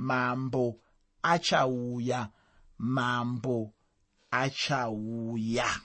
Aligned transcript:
mambo 0.00 0.80
achauya 1.22 2.28
mambo 2.78 3.72
achauya. 4.30 5.80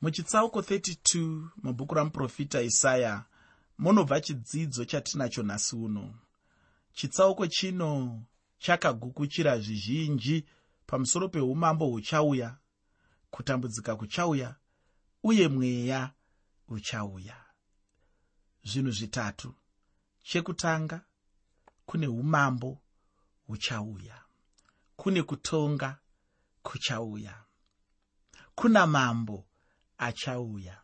Muchitsauko 0.00 0.60
32 0.60 1.48
mubhuku 1.62 1.94
ramuprofita 1.94 2.62
isaya 2.62 3.24
munobva 3.78 4.20
chidzidzo 4.20 4.84
chatinacho 4.84 5.42
nhasi 5.42 5.76
uno. 5.76 6.14
Chitsauko 6.92 7.46
chino 7.46 8.22
chakagukuchira 8.58 9.58
zvizhinji 9.58 10.46
pamusoro 10.86 11.28
peumambo 11.28 11.86
huchauya 11.86 12.56
kutambudzika 13.30 13.96
kuchauya 13.96 14.54
uye 15.22 15.48
mweya 15.48 16.10
uchauya. 16.68 17.36
Zvinhu 18.64 18.90
zvitatu. 18.90 19.54
Chekutanga 20.22 21.00
kune 21.86 22.06
umambo 22.08 22.78
huchauya 23.46 24.22
kune 24.96 25.22
kutonga 25.22 25.98
kuchauya 26.62 27.44
kuna 28.54 28.86
mambo 28.86 29.44
achauya. 29.98 30.80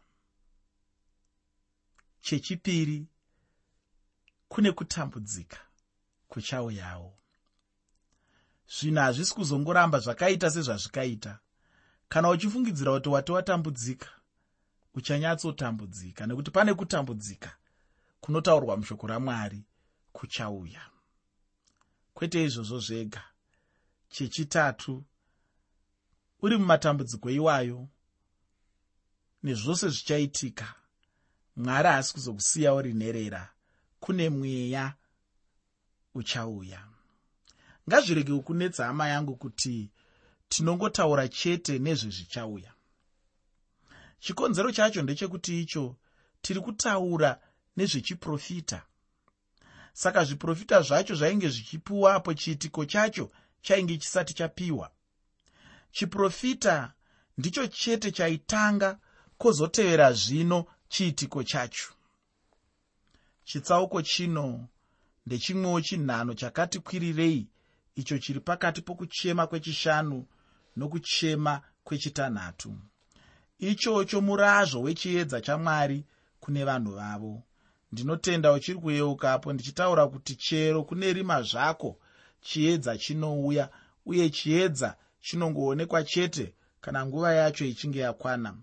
Chechipiri 2.21 3.07
kune 4.49 4.73
kutambudzika 4.73 5.59
kuchauyawo. 6.29 7.19
Zvinhu 8.69 9.01
hazvisi 9.01 9.35
kuzongoramba 9.35 9.99
zvakaita 9.99 10.51
sezvazvikaita. 10.51 11.39
Kana 12.09 12.31
uchifungidzira 12.31 12.93
kuti 12.93 13.09
wati 13.09 13.33
watambudzika 13.33 14.09
uchanyatsotambudzika 14.95 16.27
nekuti 16.27 16.51
pane 16.51 16.75
kutambudzika 16.75 17.57
kunotaurwa 18.21 18.77
mushoko 18.77 19.07
ramwari 19.07 19.65
kuchauya 20.13 20.90
kwete 22.21 22.45
izvozvo 22.45 22.79
zvega. 22.81 23.23
Chechitatu 24.09 25.05
uri 26.43 26.57
mumatambudziko 26.57 27.31
iwayo 27.31 27.89
nezvose 29.43 29.89
zvichaitika. 29.89 30.75
Mwari 31.57 31.89
haasi 31.89 32.13
kuzokusiya 32.15 32.75
uri 32.75 32.93
nherera. 32.95 33.53
Kune 34.01 34.31
mweya 34.31 34.95
uchauya. 36.15 36.89
Ngazvirege 37.89 38.39
kunetsa 38.39 38.87
hama 38.87 39.09
yangu 39.09 39.37
kuti 39.37 39.91
tinongotaura 40.49 41.29
chete 41.29 41.79
nezvezvichauya 41.79 42.73
chikonzero 44.21 44.73
chacho 44.73 45.03
ndechekuti 45.03 45.61
icho 45.63 45.97
tiri 46.43 46.61
kutaura 46.61 47.41
nezvechiprofita 47.77 48.83
saka 49.93 50.25
zviprofita 50.25 50.83
zvacho 50.83 51.15
zvainge 51.15 51.49
zvichipiwapo 51.49 52.35
chiitiko 52.35 52.85
chacho 52.85 53.31
chainge 53.63 53.99
chisati 53.99 54.35
chapiwa. 54.35 54.91
Chiprofita 55.93 56.93
ndicho 57.39 57.67
chete 57.67 58.11
chaitanga 58.11 58.99
kwozotevera 59.39 60.13
zvino 60.13 60.67
chiitiko 60.89 61.43
chacho. 61.43 61.93
Chitsauko 63.45 64.03
chino 64.03 64.69
ndechimwewo 65.27 65.81
chinhano 65.81 66.35
chakati 66.35 66.79
kwirirei 66.79 67.49
icho 67.95 68.19
chiri 68.19 68.41
pakati 68.41 68.83
pokuchema 68.83 69.47
kwechishanu 69.47 70.27
nokuchema 70.77 71.61
kwechitanhatu. 71.85 72.79
Ichocho 73.59 74.21
murazvo 74.21 74.81
wechiedza 74.81 75.41
chamwari 75.41 76.05
kune 76.41 76.65
vanhu 76.65 76.95
vavo 76.95 77.43
ndinotenda 77.93 78.53
uchiri 78.53 78.79
kuyeukapo 78.79 79.53
ndichitaura 79.53 80.07
kuti 80.07 80.35
chero 80.35 80.85
kune 80.85 81.13
rima 81.13 81.43
zvako 81.43 81.99
chiedza 82.41 82.99
chinouya 82.99 83.69
uye 84.07 84.31
chiedza 84.31 84.97
chinongoonekwa 85.21 86.05
chete 86.05 86.55
kana 86.81 87.07
nguva 87.07 87.35
yacho 87.35 87.65
ichinge 87.65 87.99
yakwana. 87.99 88.55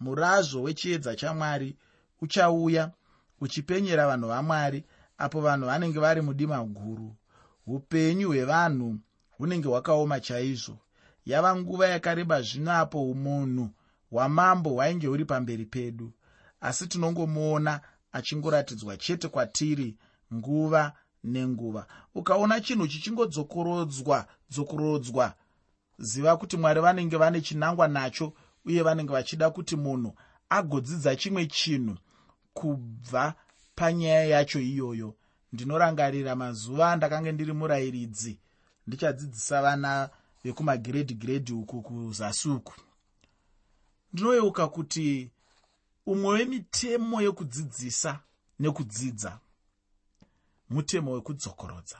Murazvo 0.00 0.62
wechiedza 0.62 1.16
chamwari 1.16 1.76
uchauya 2.20 2.90
uchipenyera 3.40 4.06
vanhu 4.06 4.28
vamwari 4.28 4.84
apo 5.18 5.40
vanhu 5.40 5.66
vanenge 5.66 5.98
vari 6.00 6.20
mudima 6.20 6.64
guru. 6.64 7.16
Upenyu 7.66 8.28
hwevanhu 8.28 8.98
hunenge 9.30 9.68
hwakaoma 9.68 10.20
chaizvo. 10.20 10.78
Yava 11.26 11.56
nguva 11.56 11.88
yakareba 11.88 12.42
zvino 12.42 12.72
apo 12.72 13.10
umunhu 13.10 13.70
hwamambo 14.10 14.70
hwainge 14.70 15.06
huri 15.06 15.24
pamberi 15.24 15.64
pedu. 15.66 16.12
Asi 16.60 16.86
tinongomuona 16.86 17.80
achingoratidzwa 18.12 18.96
chete 18.96 19.28
kwatiri 19.28 19.96
nguva 20.34 20.92
nenguva. 21.24 21.86
Ukaona 22.14 22.60
chinhu 22.60 22.86
chichingodzokorodzwa 22.88 24.26
dzokorodzwa 24.50 25.34
ziva 25.98 26.36
kuti 26.36 26.56
mwari 26.56 26.80
vanenge 26.80 27.16
vane 27.16 27.40
chinangwa 27.40 27.88
nacho 27.88 28.32
uye 28.64 28.82
vanenge 28.82 29.12
vachida 29.12 29.50
kuti 29.50 29.76
munhu 29.76 30.14
agodzidza 30.48 31.16
chimwe 31.16 31.46
chinhu 31.46 31.96
kubva 32.52 33.34
panyaya 33.74 34.24
yacho 34.24 34.60
iyoyo. 34.60 35.14
Ndinorangarira 35.52 36.36
mazuva 36.36 36.92
andakanga 36.92 37.32
ndiri 37.32 37.52
murayiridzi 37.52 38.38
ndichadzidzisa 38.86 39.62
vana 39.62 40.10
vekumagiredhi 40.44 41.14
giredhi 41.14 41.52
uku 41.52 41.82
kuzasi 41.82 42.48
uku 42.48 42.74
ndinoyeuka 44.12 44.68
kuti 44.68 45.30
umwe 46.08 46.28
wemitemo 46.34 47.22
yekudzidzisa 47.22 48.20
nekudzidza 48.60 49.38
mutemo 50.70 51.12
wekudzokorodza. 51.12 51.98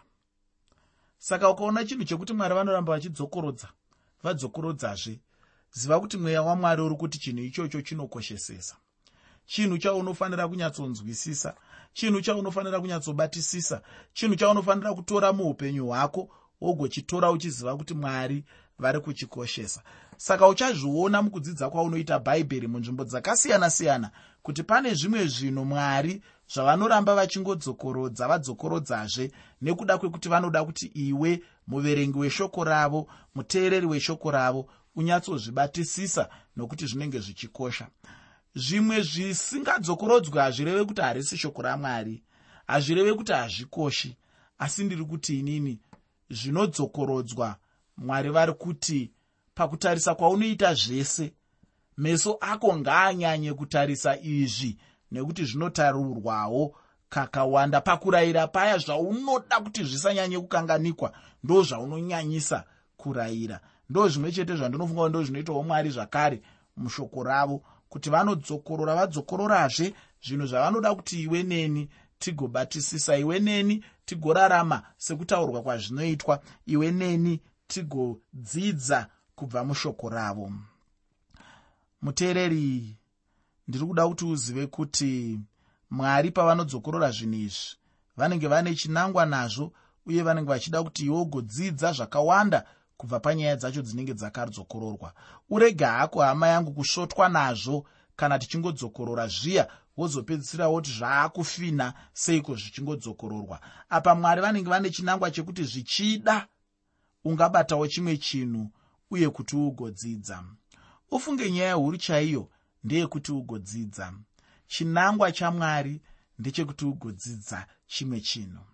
Saka 1.19 1.51
ukaona 1.51 1.85
chinhu 1.85 2.05
chekuti 2.05 2.33
mwari 2.33 2.55
vanoramba 2.55 2.93
vachidzokorodza 2.93 3.69
vadzokorodzazve 4.23 5.21
ziva 5.73 6.01
kuti 6.01 6.17
mweya 6.17 6.43
wamwari 6.43 6.83
uri 6.83 6.95
kuti 6.97 7.19
chinhu 7.19 7.43
ichocho 7.45 7.83
chinokoshesesa. 7.83 8.77
Chinhu 9.47 9.79
chaunofanira 9.79 10.49
kunyatsonzwisisa 10.49 11.55
chinhu 11.93 12.21
chaunofanira 12.21 12.81
kunyatsobatisisa 12.81 13.83
chinhu 14.13 14.37
chaunofanira 14.37 14.95
kutora 14.95 15.33
muupenyu 15.33 15.87
hwako 15.87 16.31
wogochitora 16.61 17.31
uchiziva 17.31 17.77
kuti 17.77 17.95
mwari 17.95 18.45
vari 18.79 19.01
kuchikoshesa 19.01 19.83
saka 20.19 20.49
uchazviona 20.49 21.23
mukudzidza 21.23 21.71
kwaunoita 21.71 22.19
bhaibheri 22.19 22.67
munzvimbo 22.67 23.05
dzakasiyana-siyana 23.05 24.11
kuti 24.43 24.63
pane 24.63 24.95
zvimwe 24.95 25.27
zvinhu 25.27 25.65
mwari 25.65 26.23
zvavanoramba 26.55 27.15
vachingodzokorodza 27.15 28.29
vadzokorodzazve 28.29 29.31
nekuda 29.63 29.99
kwekuti 29.99 30.29
vanoda 30.29 30.65
kuti 30.65 30.87
iwe 30.87 31.43
muverengi 31.67 32.19
weshoko 32.19 32.65
ravo 32.65 33.09
muteereri 33.35 33.87
weshoko 33.87 34.31
ravo 34.31 34.69
unyatsozvibatisisa 34.97 36.29
nokuti 36.57 36.87
zvinenge 36.87 37.19
zvichikosha. 37.19 37.87
Zvimwe 38.55 39.03
zvisingadzokorodzwi 39.03 40.39
hazvireve 40.39 40.85
kuti 40.85 41.01
harisi 41.01 41.37
shoko 41.37 41.63
ramwari 41.63 42.23
hazvireve 42.67 43.15
kuti 43.15 43.33
hazvikoshi 43.33 44.17
asi 44.59 44.85
ndiri 44.85 45.05
kuti 45.05 45.39
inini 45.39 45.79
zvinodzokorodzwa 46.31 47.57
mwari 47.97 48.31
vari 48.31 48.53
kuti 48.53 49.11
pakutarisa 49.59 50.15
kwaunoita 50.15 50.75
zvese. 50.75 51.33
Meso 51.97 52.39
ako 52.41 52.77
ngaanyanye 52.77 53.55
kutarisa 53.55 54.19
izvi 54.21 54.79
nekuti 55.11 55.45
zvinotaurwawo 55.45 56.77
kakawanda 57.09 57.81
pakurayira 57.81 58.47
paya 58.47 58.79
zvaunoda 58.79 59.61
kuti 59.61 59.85
zvisanyanye 59.85 60.39
kukanganikwa 60.41 61.13
ndo 61.45 61.63
zvaunonyanyisa 61.63 62.65
kurayira. 62.97 63.61
Ndo 63.91 64.09
zvimwe 64.09 64.33
chete 64.33 64.57
zvandinofunga 64.57 65.03
kuti 65.03 65.11
ndo 65.11 65.23
zvinoitawo 65.23 65.63
mwari 65.63 65.91
zvakare 65.91 66.43
mushoko 66.77 67.23
ravo 67.23 67.63
kuti 67.89 68.11
vanodzokorora 68.11 68.95
vadzokororazve 68.95 69.95
zvinhu 70.23 70.47
zvavanoda 70.47 70.95
kuti 70.95 71.23
iwe 71.23 71.43
neni 71.43 71.89
tigobatisisa 72.19 73.17
iwe 73.17 73.41
neni 73.41 73.85
tigorarama 74.05 74.83
sekutaurwa 74.97 75.63
kwazvinoitwa. 75.63 76.41
Iwe 76.67 76.91
neni 76.91 77.41
tigodzidza 77.67 79.07
kubva 79.39 79.65
mushoko 79.65 80.09
ravo. 80.09 80.53
Muteereri 82.03 82.97
ndiri 83.69 83.87
kuda 83.87 84.09
kuti 84.09 84.25
uzive 84.25 84.67
kuti 84.67 85.41
mwari 85.91 86.31
pavanodzokorora 86.31 87.11
zvinhu 87.11 87.39
izvi 87.47 87.77
vanenge 88.17 88.49
vane 88.49 88.75
chinangwa 88.75 89.27
nazvo 89.27 89.73
uye 90.07 90.23
vanenge 90.23 90.49
vachida 90.49 90.83
kuti 90.83 91.05
iwe 91.07 91.21
ugodzidza 91.21 91.93
zvakawanda 91.93 92.65
kubva 92.97 93.21
panyaya 93.21 93.57
dzacho 93.57 93.83
dzinenge 93.83 94.15
dzakadzokororwa 94.15 95.13
urege 95.51 95.85
hako 95.85 96.21
hama 96.23 96.49
yangu 96.49 96.73
kusvotwa 96.73 97.29
nazvo 97.29 97.87
kana 98.17 98.39
tichingodzokorora 98.39 99.29
zviya 99.29 99.69
wozopedzisira 99.97 100.69
woti 100.69 100.91
zvaakufina 100.91 101.95
seiko 102.13 102.55
zvichingodzokororwa 102.55 103.61
apa 103.89 104.15
mwari 104.15 104.41
vanenge 104.41 104.71
vane 104.71 104.91
chinangwa 104.91 105.31
chekuti 105.31 105.65
zvichida 105.65 106.49
ungabatawo 107.25 107.87
chimwe 107.89 108.17
chinhu 108.17 108.71
uye 109.11 109.31
kuti 109.31 109.57
ugodzidza. 109.57 110.45
Ufunge 111.11 111.51
nyaya 111.51 111.75
huru 111.75 111.97
chaiyo 111.97 112.51
ndeyekuti 112.85 113.33
ugodzidza. 113.33 114.13
Chinangwa 114.67 115.33
chamwari 115.33 116.01
ndechekuti 116.39 116.85
ugodzidza 116.85 117.67
chimwe 117.87 118.21
chinhu. 118.21 118.65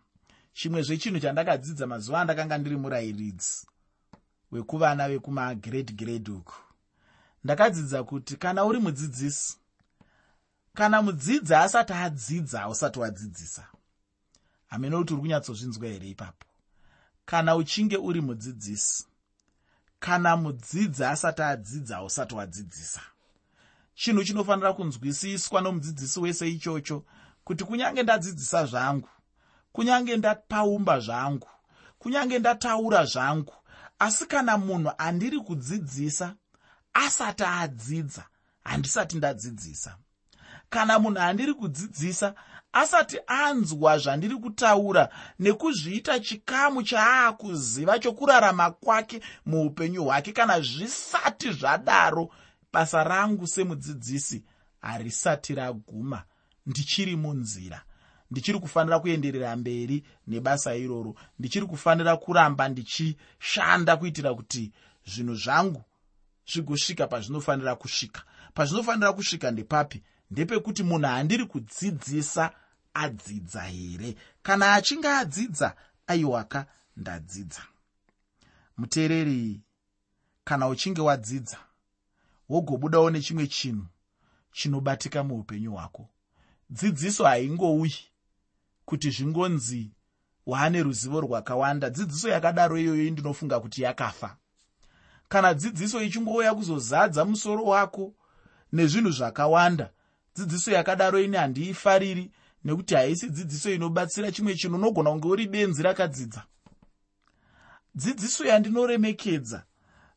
Chimwe 0.52 0.82
zvechinhu 0.82 1.20
chandakadzidza 1.20 1.86
mazuva 1.86 2.20
andakanga 2.20 2.58
ndiri 2.58 2.76
murayiridzi 2.76 3.66
wekuvana 4.50 5.08
vekumagrade 5.08 5.92
grade 5.92 6.30
uku. 6.30 6.54
Ndakadzidza 7.44 8.04
kuti 8.04 8.36
kana 8.36 8.64
uri 8.64 8.78
mudzidzisi 8.78 9.56
kana 10.74 11.02
mudzidzi 11.02 11.54
asati 11.54 11.92
adzidza 11.92 12.60
hausati 12.60 12.98
wadzidzisa 12.98 13.66
hamene 14.66 14.96
kuti 14.96 15.12
uri 15.12 15.22
kunyatsozvinzwa 15.22 15.88
here 15.88 16.08
ipapo. 16.08 16.46
Kana 17.24 17.56
uchinge 17.56 17.96
uri 17.96 18.20
mudzidzisi 18.20 19.06
kana 20.04 20.36
mudzidzi 20.36 21.04
asati 21.04 21.42
adzidza 21.42 21.94
hausati 21.96 22.34
wadzidzisa. 22.34 23.00
Chinhu 23.94 24.24
chinofanira 24.24 24.72
kunzwisiswa 24.72 25.60
nomudzidzisi 25.60 26.20
wese 26.20 26.48
ichocho 26.50 27.04
kuti 27.44 27.64
kunyange 27.64 28.02
ndadzidzisa 28.02 28.66
zvangu 28.66 29.08
kunyange 29.72 30.16
ndapaumba 30.16 31.00
zvangu 31.00 31.48
kunyange 31.98 32.38
ndataura 32.38 33.04
zvangu 33.04 33.54
asi 33.98 34.26
kana 34.26 34.58
munhu 34.58 34.92
andiri 34.98 35.40
kudzidzisa 35.40 36.34
asati 36.94 37.44
adzidza 37.44 38.24
handisati 38.64 39.16
ndadzidzisa 39.16 39.96
kana 40.74 40.98
munhu 40.98 41.20
andiri 41.20 41.54
kudzidzisa 41.54 42.34
asati 42.72 43.18
anzwa 43.26 43.98
zvandiri 43.98 44.36
kutaura 44.36 45.08
nekuzviita 45.38 46.20
chikamu 46.20 46.82
chaakuziva 46.82 47.98
chokurarama 47.98 48.70
kwake 48.70 49.20
muupenyu 49.46 50.04
hwake 50.04 50.32
kana 50.32 50.60
zvisati 50.60 51.52
zvadaro 51.52 52.30
basa 52.72 53.04
rangu 53.04 53.46
semudzidzisi 53.46 54.44
harisati 54.80 55.54
raguma. 55.54 56.22
Ndichiri 56.66 57.16
munzira. 57.16 57.82
Ndichiri 58.30 58.58
kufanira 58.58 58.98
kuenderera 58.98 59.56
mberi 59.56 60.04
nebasa 60.26 60.74
iroro. 60.74 61.14
Ndichiri 61.38 61.66
kufanira 61.66 62.16
kuramba 62.16 62.68
ndichishanda 62.68 63.96
kuitira 63.96 64.34
kuti 64.34 64.72
zvinhu 65.06 65.34
zvangu 65.34 65.82
zvigosvika 66.52 67.06
pazvinofanira 67.06 67.76
kusvika. 67.76 68.22
Pazvinofanira 68.54 69.12
kusvika 69.12 69.50
ndepapi 69.50 70.02
ndepekuti 70.34 70.82
munhu 70.82 71.06
handiri 71.06 71.46
kudzidzisa 71.46 72.50
adzidza 72.94 73.62
here. 73.62 74.16
Kana 74.42 74.74
achinge 74.74 75.08
adzidza 75.08 75.76
aiwaka 76.06 76.66
ndadzidza. 76.96 77.62
Muteereri 78.76 79.60
kana 80.44 80.68
uchinge 80.68 81.00
wadzidza 81.00 81.58
wogobudawo 82.48 83.10
nechimwe 83.10 83.46
chinhu 83.46 83.86
chinobatika 84.52 85.24
muupenyu 85.24 85.72
hwako. 85.72 86.08
Dzidziso 86.70 87.24
haingouyi 87.24 87.96
kuti 88.84 89.10
zvingonzi 89.10 89.90
waane 90.46 90.82
ruzivo 90.82 91.20
rwakawanda. 91.20 91.90
Dzidziso 91.90 92.28
yakadaro 92.28 92.78
iyoyo 92.78 93.10
ndinofunga 93.10 93.60
kuti 93.60 93.82
yakafa. 93.82 94.36
Kana 95.28 95.54
dzidziso 95.54 96.02
ichingouya 96.02 96.54
kuzozadza 96.54 97.24
musoro 97.24 97.64
wako 97.64 98.14
nezvinhu 98.72 99.10
zvakawanda 99.10 99.90
dzidziso 100.36 100.70
yakadaro 100.72 101.20
ini 101.20 101.36
handiifariri 101.36 102.30
nekuti 102.64 102.94
haisi 102.94 103.30
dzidziso 103.30 103.70
inobatsira 103.70 104.32
chimwe 104.32 104.54
chinhu 104.54 104.76
unogona 104.76 105.10
kunge 105.10 105.28
uri 105.28 105.46
benzi 105.46 105.82
rakadzidza. 105.82 106.42
Dzidziso 107.94 108.44
yandinoremekedza 108.44 109.64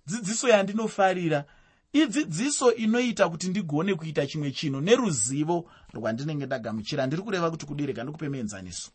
dzidziso 0.07 0.47
yandinofarira 0.47 1.45
idzidziso 1.93 2.73
inoita 2.73 3.29
kuti 3.29 3.49
ndigone 3.49 3.95
kuita 3.95 4.27
chimwe 4.27 4.51
chinhu 4.51 4.81
neruzivo 4.81 5.69
rwandinenge 5.93 6.45
ndagamuchira. 6.45 7.07
Ndiri 7.07 7.21
kureva 7.21 7.51
kuti 7.51 7.65
kudirega 7.65 8.03
ndikupe 8.03 8.29
muenzaniso 8.29 8.91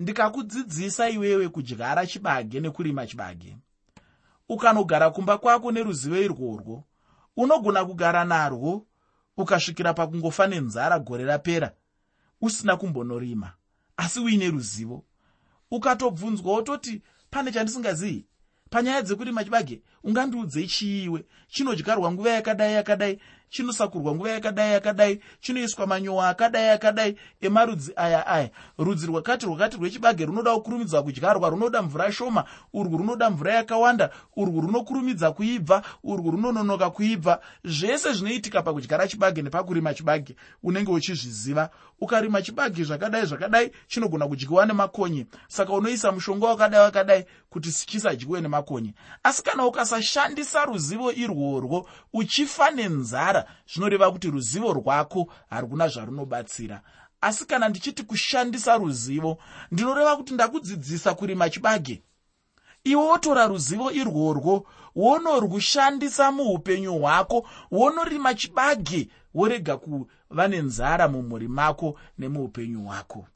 ndikakudzidzisa 0.00 1.10
iwewe 1.10 1.48
kudyara 1.48 2.06
chibage 2.06 2.60
nekurima 2.60 3.06
chibage. 3.06 3.56
Ukanogara 4.48 5.10
kumba 5.10 5.38
kwako 5.38 5.72
neruzivo 5.72 6.16
irworwo 6.16 6.84
unogona 7.36 7.84
kugara 7.84 8.24
narwo 8.24 8.86
ukasvikira 9.36 9.94
pakungofa 9.94 10.46
nenzara 10.46 10.98
gore 10.98 11.24
rapera 11.24 11.72
usina 12.40 12.76
kumbonorima 12.76 13.52
asi 13.96 14.20
uine 14.20 14.50
ruzivo. 14.50 15.04
Ukatobvunzwa 15.70 16.52
wototi 16.52 17.02
pane 17.30 17.52
chandisingazivi 17.52 18.26
panyaya 18.70 19.02
dzekurima 19.02 19.44
chibage 19.44 19.82
ungandiudzei 20.06 20.66
chiiwe 20.66 21.24
chinodyarwa 21.48 22.12
nguva 22.12 22.30
yakadai 22.30 22.74
yakadai 22.74 23.18
chinosakurwa 23.50 24.14
nguva 24.14 24.30
yakadai 24.30 24.72
yakadai 24.72 25.20
chinoiswa 25.40 25.86
manyowa 25.86 26.28
akadai 26.28 26.68
akadai 26.68 27.16
emarudzi 27.40 27.92
aya 27.96 28.26
aya. 28.26 28.50
Rudzi 28.78 29.06
rwakati 29.06 29.46
rwakati 29.46 29.76
rwechibage 29.76 30.26
runoda 30.26 30.54
kukurumidza 30.54 31.02
kudyarwa 31.02 31.50
runoda 31.50 31.82
mvura 31.82 32.12
shoma 32.12 32.44
urwu 32.72 32.98
runoda 32.98 33.30
mvura 33.30 33.54
yakawanda 33.54 34.10
urwu 34.36 34.60
runokurumidza 34.60 35.32
kuibva 35.32 35.82
urwu 36.04 36.30
runononoka 36.30 36.90
kuibva. 36.90 37.40
Zvese 37.64 38.12
zvinoitika 38.12 38.62
pakudyara 38.62 39.08
chibage 39.08 39.42
nepakurima 39.42 39.94
chibage 39.94 40.36
unenge 40.62 40.90
uchizviziva. 40.90 41.70
Ukarima 42.00 42.42
chibage 42.42 42.84
zvakadai 42.84 43.26
zvakadai 43.26 43.70
chinogona 43.86 44.28
kudyiwa 44.28 44.66
nemakonye. 44.66 45.26
Saka 45.48 45.72
unoisa 45.72 46.12
mushonga 46.12 46.46
wakadai 46.46 46.80
wakadai 46.80 47.24
kuti 47.50 47.72
chisadyiwe 47.72 48.40
nemakonye. 48.40 48.94
Asi 49.22 49.42
kana 49.42 49.66
ukasashandisa 49.96 50.64
ruzivo 50.64 51.12
irworwo 51.12 51.88
uchifa 52.12 52.70
nenzara. 52.70 53.46
Zvinoreva 53.66 54.12
kuti 54.12 54.30
ruzivo 54.30 54.72
rwako 54.72 55.32
haruna 55.50 55.88
zvarunobatsira. 55.88 56.82
Asi 57.20 57.46
kana 57.46 57.68
ndichiti 57.68 58.02
kushandisa 58.02 58.76
ruzivo 58.76 59.38
ndinoreva 59.70 60.16
kuti 60.16 60.34
ndakudzidzisa 60.34 61.14
kurima 61.14 61.50
chibage. 61.50 62.02
Iwe 62.84 63.02
wotora 63.02 63.46
ruzivo 63.46 63.90
irworwo 63.90 64.66
wonorwushandisa 64.94 66.32
muupenyu 66.32 66.98
hwako 66.98 67.48
wonorima 67.70 68.34
chibage 68.34 69.08
worega 69.34 69.76
kuva 69.76 70.48
nenzara 70.48 71.08
mumhuri 71.08 71.48
mako 71.48 71.98
nemuupenyu 72.18 72.84
hwako. 72.84 73.26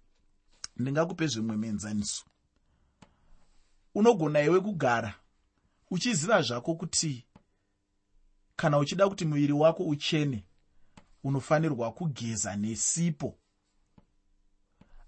Ndingakupe 0.76 1.26
zvimwe 1.26 1.56
menzaniso. 1.56 2.24
Unogona 3.94 4.40
iwe 4.42 4.60
kugara 4.60 5.19
uchiziva 5.90 6.42
zvako 6.42 6.74
kuti 6.74 7.26
kana 8.56 8.78
uchida 8.78 9.08
kuti 9.08 9.24
muviri 9.24 9.52
wako 9.52 9.82
uchene 9.84 10.44
unofanirwa 11.24 11.92
kugeza 11.92 12.56
nesipo. 12.56 13.38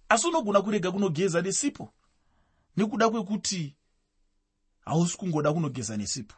Asi 0.08 0.26
unogona 0.26 0.62
kurega 0.62 0.93
kunogeza 0.93 1.43
nesipo? 1.43 1.93
Nekuda 2.76 3.08
kwekuti 3.11 3.76
hausi 4.84 5.17
kungoda 5.17 5.53
kunogeza 5.53 5.96
nesipo. 5.96 6.34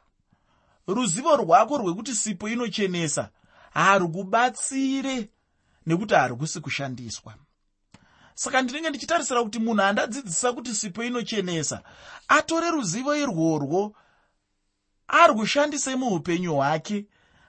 Ruzivo 0.87 1.37
rwako 1.37 1.79
rwekuti 1.79 2.15
sipo 2.15 2.49
inochenesa 2.49 3.31
harwubatsire 3.71 5.31
nekuti 5.87 6.15
harwusi 6.15 6.61
kushandiswa. 6.61 7.35
Saka 8.35 8.63
ndinenge 8.63 8.89
ndichitarisira 8.89 9.43
kuti 9.43 9.59
munhu 9.59 9.83
andadzidzisa 9.83 10.53
kuti 10.53 10.75
sipo 10.75 11.05
inochenesa 11.05 11.83
atore 12.29 12.71
ruzivo 12.71 13.17
irworwo 13.17 13.97
arwushandise 15.09 15.97
muupenyu 15.97 16.55
hwake 16.55 17.07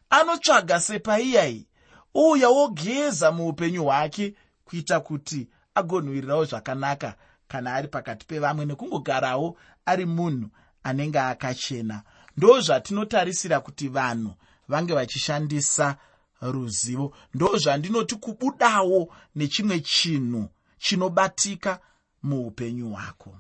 anotsvaga 0.10 0.80
sepaiyai 0.80 1.68
ouya 2.14 2.50
wogeza 2.50 3.32
muupenyu 3.32 3.84
hwake 3.84 4.36
kuita 4.66 5.00
kuti 5.00 5.48
agonhwirirawo 5.76 6.46
zvakanaka 6.46 7.16
kana 7.48 7.74
ari 7.74 7.88
pakati 7.88 8.26
pevamwe 8.26 8.66
nekungogarawo 8.66 9.58
ari 9.86 10.06
munhu 10.06 10.50
anenge 10.84 11.20
akachena. 11.20 12.04
Ndo 12.38 12.62
zvatinotarisira 12.62 13.60
kuti 13.60 13.88
vanhu 13.88 14.34
vange 14.68 14.94
vachishandisa 14.94 15.98
ruzivo. 16.42 17.16
Ndo 17.34 17.58
zvandinoti 17.58 18.16
kubudawo 18.16 19.14
nechimwe 19.36 19.80
chinhu 19.80 20.50
chinobatika 20.78 21.80
muupenyu 22.24 22.90
hwako. 22.90 23.38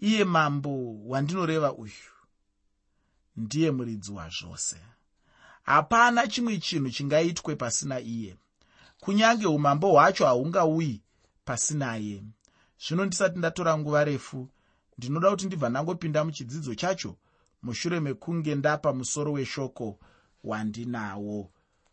Iye 0.00 0.24
mambo 0.24 0.94
wandinoreva 1.06 1.72
uyu 1.72 2.13
ndiye 3.36 3.70
muridzi 3.70 4.12
wazvose. 4.12 4.76
Hapana 5.62 6.26
chimwe 6.26 6.58
chinhu 6.58 6.90
chingaitwe 6.90 7.56
pasina 7.56 8.00
iye. 8.00 8.36
Kunyange 9.00 9.46
umambo 9.46 9.90
hwacho 9.90 10.26
haungauyi 10.26 11.02
pasinaye 11.44 12.22
zvino 12.86 13.04
ndisati 13.04 13.38
ndatora 13.38 13.78
nguva 13.78 14.04
refu 14.04 14.48
ndinoda 14.98 15.30
kuti 15.30 15.46
ndibva 15.46 15.68
ndangopinda 15.68 16.24
muchidzidzo 16.24 16.74
chacho 16.74 17.16
mushure 17.62 18.00
mekunge 18.00 18.54
ndapa 18.54 18.92
musoro 18.92 19.32
weshoko 19.32 19.98
wandinawo. 20.44 21.50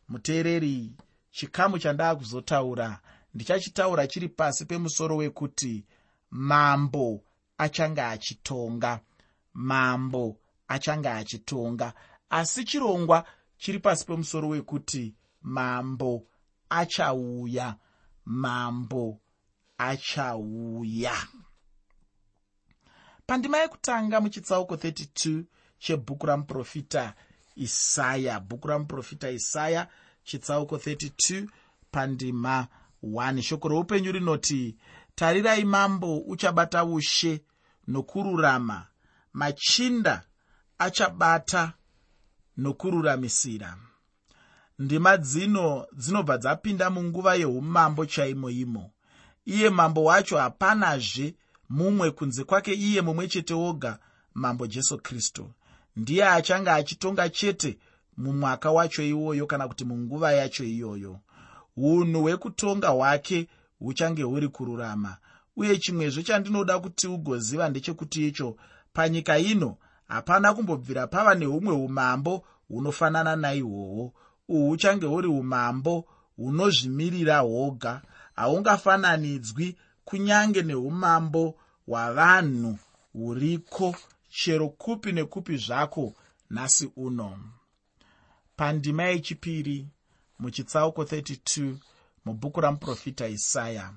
Muteereri 0.10 0.92
chikamu 1.32 1.80
chandaa 1.80 2.16
kuzotaura 2.16 3.00
ndichachitaura 3.34 4.08
chiri 4.08 4.30
pasi 4.30 4.66
pemusoro 4.66 5.16
wekuti 5.18 5.86
mambo 6.32 7.24
achange 7.58 8.02
achitonga. 8.02 9.00
Mambo 9.54 10.38
achange 10.72 11.10
achitonga. 11.10 11.94
Asi 12.30 12.64
chirongwa 12.66 13.26
chiri 13.58 13.80
pasi 13.80 14.06
pemusoro 14.06 14.48
wekuti 14.50 15.16
mambo 15.42 16.28
achauya. 16.70 17.76
Mambo 18.26 19.20
achauya. 19.78 21.14
Pandima 23.26 23.58
yekutanga 23.58 24.22
muchitsauko 24.22 24.76
32 24.76 25.44
chebhuku 25.80 26.26
ramuprofita 26.26 27.14
isaya. 27.56 28.40
Bhuku 28.40 28.68
ramuprofita 28.68 29.30
isaya 29.30 29.88
chitsauko 30.24 30.76
32 30.76 31.48
pandima 31.92 32.68
1 33.04 33.42
shoko 33.42 33.68
roupenyu 33.68 34.12
rinoti 34.12 34.78
tarirai 35.16 35.64
mambo 35.64 36.18
uchabata 36.18 36.86
ushe 36.86 37.42
nokururama. 37.88 38.88
Machinda 39.34 40.24
achabata 40.82 41.74
nokururamisira. 42.58 43.78
Ndima 44.80 45.18
dzino 45.18 45.88
dzinobva 45.94 46.38
dzapinda 46.38 46.90
munguva 46.90 47.36
yeumambo 47.36 48.06
chaimo 48.06 48.50
imo. 48.50 48.92
Iye 49.46 49.70
mambo 49.70 50.04
wacho 50.04 50.38
hapanazve 50.38 51.36
mumwe 51.70 52.12
kunze 52.12 52.44
kwake 52.44 52.74
iye 52.74 53.02
mumwe 53.02 53.28
chete 53.28 53.54
woga 53.54 54.00
mambo 54.34 54.68
jesu 54.68 54.98
kristu. 54.98 55.52
Ndiye 55.96 56.26
achange 56.28 56.70
achitonga 56.70 57.30
chete 57.30 57.78
mumwaka 58.18 58.72
wacho 58.72 59.04
iwoyo 59.04 59.46
kana 59.48 59.68
kuti 59.68 59.86
munguva 59.86 60.32
yacho 60.34 60.64
iyoyo. 60.64 61.20
Unhu 61.78 62.22
hwekutonga 62.22 62.90
hwake 62.90 63.48
huchange 63.80 64.24
huri 64.24 64.48
kururama 64.48 65.18
uye 65.56 65.78
chimwezve 65.78 66.24
chandinoda 66.24 66.80
kuti 66.80 67.08
ugoziva 67.08 67.70
ndechekuti 67.70 68.28
icho 68.28 68.58
panyika 68.94 69.38
ino 69.40 69.78
hapana 70.12 70.54
kumbobvira 70.54 71.08
pava 71.08 71.36
neumwe 71.36 71.74
umambo 71.74 72.46
hunofanana 72.68 73.36
naihwohwo 73.36 74.14
uhu 74.48 74.68
huchange 74.70 75.06
huri 75.06 75.28
umambo 75.28 76.06
hunozvimirira 76.38 77.40
hwoga 77.40 78.02
haungafananidzwi 78.36 79.78
kunyange 80.06 80.62
neumambo 80.62 81.56
hwavanhu 81.88 82.78
huriko 83.14 83.96
chero 84.30 84.70
kupi 84.70 85.12
nekupi 85.12 85.58
zvako 85.58 86.14
nhasi 86.50 86.92
uno. 86.96 87.40
Pandima 88.56 89.04
yechipiri 89.04 89.88
muchitsauko 90.40 91.04
32 91.04 91.74
mubhuku 92.26 92.62
ramuprofita 92.62 93.28
isaya. 93.28 93.94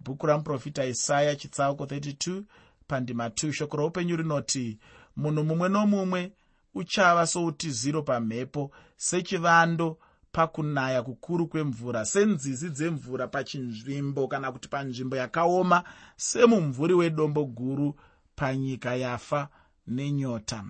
Bhuku 0.00 0.26
ramuprofita 0.26 0.84
isaya 0.84 1.36
chitsauko 1.36 1.84
32 1.84 2.42
pandima 2.88 3.28
2 3.28 3.52
shoko 3.52 3.76
roupenyu 3.76 4.16
rinoti 4.16 4.78
munhu 5.20 5.44
mumwe 5.44 5.68
nomumwe 5.68 6.32
uchava 6.74 7.26
soutiziro 7.26 8.02
pamhepo 8.02 8.70
sechivando 8.96 9.98
pakunaya 10.32 11.02
kukuru 11.02 11.46
kwemvura 11.46 12.04
senzizi 12.04 12.70
dzemvura 12.70 13.26
pachinzvimbo 13.28 14.28
kana 14.28 14.52
kuti 14.52 14.68
panzvimbo 14.68 15.16
yakaoma 15.16 15.84
semumvuri 16.16 16.94
wedombo 16.94 17.44
guru 17.44 17.94
panyika 18.36 18.94
yafa 18.94 19.48
nenyota. 19.86 20.64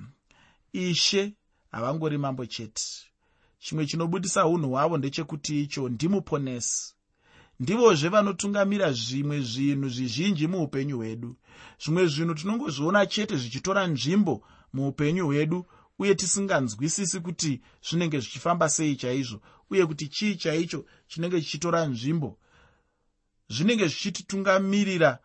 Ishe 0.73 1.35
havangori 1.73 2.19
mambo 2.19 2.47
chete. 2.47 2.83
Chimwe 3.59 3.87
chinobudisa 3.87 4.47
unhu 4.47 4.71
hwavo 4.71 4.99
ndechekuti 4.99 5.63
icho 5.63 5.89
ndimuponesi 5.89 6.95
ndivozve 7.61 8.09
vanotungamira 8.09 8.93
zvimwe 8.93 9.41
zvinhu 9.41 9.89
zvizhinji 9.89 10.47
muupenyu 10.47 10.97
hwedu. 10.97 11.37
Zvimwe 11.83 12.07
zvinhu 12.07 12.35
tinongozviona 12.35 13.07
chete 13.07 13.37
zvichitora 13.37 13.87
nzvimbo 13.87 14.43
muupenyu 14.73 15.27
hwedu 15.27 15.67
uye 15.99 16.15
tisinganzwisisi 16.15 17.21
kuti 17.21 17.61
zvinenge 17.83 18.21
zvichifamba 18.21 18.69
sei 18.69 18.97
chaizvo 18.97 19.41
uye 19.71 19.87
kuti 19.87 20.09
chii 20.09 20.37
chaicho 20.37 20.85
chinenge 21.09 21.41
chichitora 21.41 21.87
nzvimbo. 21.87 22.39
Zvinenge 23.49 23.87
zvichititungamirira 23.89 25.19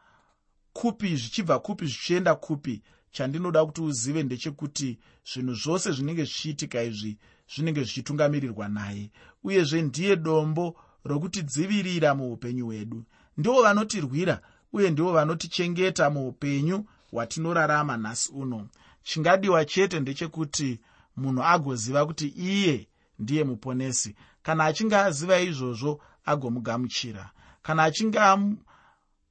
kupi 0.74 1.16
zvichibva 1.16 1.60
kupi 1.60 1.86
zvichienda 1.86 2.36
kupi 2.36 2.82
chandinoda 3.12 3.66
kuti 3.66 3.82
uzive 3.82 4.24
ndechekuti 4.24 5.00
zvinhu 5.34 5.54
zvose 5.56 5.92
zvinenge 5.92 6.24
zvichiitika 6.24 6.84
izvi 6.84 7.18
zvinenge 7.56 7.84
zvichitungamirirwa 7.84 8.68
naye. 8.68 9.12
Uyezve 9.44 9.82
ndiye 9.82 10.16
dombo 10.16 10.76
rokutidzivirira 11.06 12.16
muupenyu 12.16 12.66
hwedu. 12.66 13.04
Ndivo 13.38 13.62
vanotirwira 13.62 14.42
uye 14.74 14.92
ndivo 14.92 15.12
vanotichengeta 15.12 16.10
muupenyu 16.10 16.86
hwatinorarama 17.12 17.98
nhasi 17.98 18.32
uno. 18.32 18.68
Chingadiwa 19.04 19.66
chete 19.66 20.00
ndechekuti 20.00 20.80
munhu 21.18 21.44
agoziva 21.44 22.06
kuti 22.06 22.28
iye 22.28 22.88
ndiye 23.20 23.44
muponesi. 23.44 24.16
Kana 24.44 24.66
achinge 24.66 24.98
aziva 24.98 25.40
izvozvo 25.40 26.02
agomugamuchira. 26.26 27.32
Kana 27.62 27.84
achinge 27.84 28.20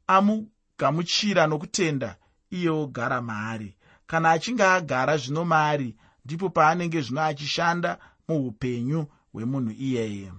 amugamuchira 0.07 1.47
nokutenda 1.47 2.17
iye 2.51 2.71
ogara 2.71 3.23
maari. 3.23 3.77
Kana 4.07 4.31
achinge 4.31 4.65
agara 4.65 5.17
zvino 5.17 5.45
maari 5.45 5.97
ndipo 6.25 6.51
paanenge 6.51 7.01
zvino 7.01 7.23
achishanda 7.23 7.99
muupenyu 8.29 9.07
hwemunhu 9.33 9.71
iyeye 9.71 10.33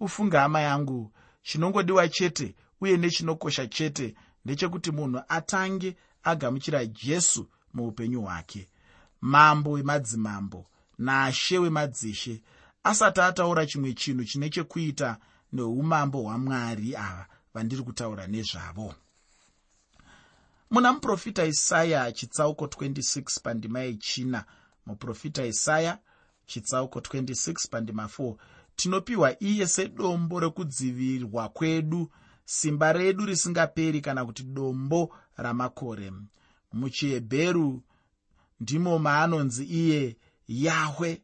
ufunge 0.00 0.36
hama 0.36 0.60
yangu 0.60 1.12
chinongodiwa 1.42 2.08
chete 2.08 2.54
uye 2.80 2.96
nechinokosha 2.96 3.66
chete 3.66 4.14
ndechekuti 4.44 4.90
munhu 4.90 5.22
atange 5.28 5.96
agamuchira 6.22 6.86
jesu 6.86 7.48
muupenyu 7.74 8.22
hwake. 8.22 8.68
Mambo 9.20 9.70
wemadzimambo 9.70 10.66
nashe 10.98 11.58
wemadzishe 11.58 12.42
asati 12.82 13.20
ataura 13.20 13.66
chimwe 13.66 13.92
chinhu 13.92 14.24
chine 14.24 14.50
chekuita 14.50 15.18
neumambo 15.52 16.22
hwamwari 16.22 16.96
ava 16.96 17.26
vandiri 17.54 17.82
kutaura 17.82 18.26
nezvavo. 18.26 18.94
Muna 20.70 20.92
muprofita 20.92 21.44
isaya 21.44 22.12
chitsauko 22.12 22.64
26 22.66 23.40
pandima 23.42 23.80
yechina. 23.80 24.44
Muprofita 24.86 25.46
isaya 25.46 25.98
chitsauko 26.46 26.98
26 26.98 27.68
pandima 27.70 28.04
4 28.04 28.34
tinopiwa 28.76 29.42
iye 29.42 29.66
sedombo 29.66 30.40
rekudzivirwa 30.40 31.48
kwedu 31.48 32.10
simba 32.44 32.92
redu 32.92 33.26
risingaperi 33.26 34.00
kana 34.00 34.24
kuti 34.24 34.42
dombo 34.42 35.14
ramakore. 35.36 36.12
Muchihebheru 36.72 37.82
ndimo 38.60 38.98
maanonzi 38.98 39.64
iye 39.64 40.16
yahwe. 40.48 41.22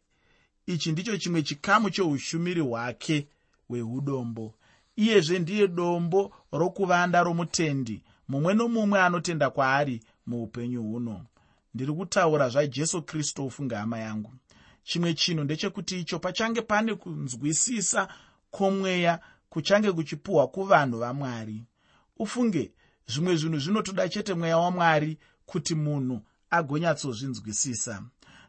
Ichi 0.67 0.93
ndicho 0.93 1.17
chimwe 1.17 1.43
chikamu 1.43 1.91
cheushumiri 1.91 2.61
hwake 2.61 3.29
hweudombo 3.69 4.55
iyezve 4.97 5.39
ndiye 5.39 5.69
dombo 5.69 6.35
rokuvanda 6.53 7.23
romutendi 7.23 8.03
mumwe 8.29 8.55
nomumwe 8.55 9.01
anotenda 9.01 9.51
kwaari 9.51 10.03
muupenyu 10.27 10.83
huno. 10.83 11.27
Ndiri 11.75 11.93
kutaura 11.93 12.49
zvajesu 12.49 13.03
kristu 13.03 13.47
ofunga 13.47 13.79
hama 13.79 13.99
yangu 13.99 14.33
chimwe 14.83 15.15
chinhu 15.15 15.45
ndechekuti 15.45 16.01
icho 16.01 16.19
pachange 16.19 16.63
pane 16.63 16.95
kunzwisisa 16.95 18.09
kwomweya 18.51 19.21
kuchange 19.49 19.93
kuchipuhwa 19.93 20.49
kuvanhu 20.49 20.99
vamwari. 20.99 21.65
Ufunge 22.19 22.73
zvimwe 23.07 23.37
zvinhu 23.37 23.59
zvinotoda 23.59 24.09
chete 24.09 24.35
mweya 24.35 24.59
wamwari 24.59 25.19
kuti 25.47 25.75
munhu 25.75 26.21
agonyatsozvinzwisisa. 26.51 28.03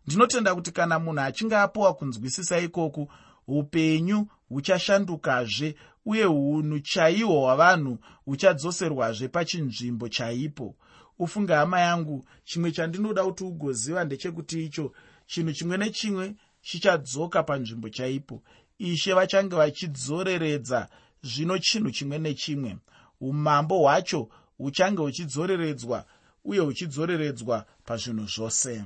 Ndinotenda 0.07 0.55
kuti 0.55 0.71
kana 0.71 0.99
munhu 0.99 1.21
achinge 1.21 1.55
apiwa 1.55 1.93
kunzwisisa 1.93 2.59
ikoku 2.59 3.11
upenyu 3.47 4.27
huchashandukazve 4.49 5.75
uye 6.05 6.25
unhu 6.25 6.79
chaihwo 6.79 7.39
hwavanhu 7.41 7.97
huchadzoserwazve 8.25 9.27
pachinzvimbo 9.27 10.09
chaipo. 10.09 10.75
Ufunge 11.19 11.53
hama 11.53 11.79
yangu 11.79 12.25
chimwe 12.43 12.71
chandinoda 12.71 13.23
kuti 13.23 13.43
ugoziva 13.43 14.03
ndechekuti 14.03 14.65
icho 14.65 14.93
chinhu 15.31 15.53
chimwe 15.53 15.77
nechimwe 15.77 16.35
chichadzoka 16.61 17.43
panzvimbo 17.43 17.89
chaipo. 17.89 18.43
Ishe 18.77 19.13
vachange 19.13 19.55
vachidzoreredza 19.55 20.89
zvino 21.23 21.55
chinhu 21.59 21.91
chimwe 21.91 22.17
nechimwe. 22.19 22.77
Umambo 23.21 23.75
hwacho 23.79 24.29
huchange 24.57 25.01
huchidzoreredzwa 25.01 26.05
uye 26.43 26.59
huchidzoreredzwa 26.59 27.65
pazvinhu 27.85 28.27
zvose. 28.27 28.83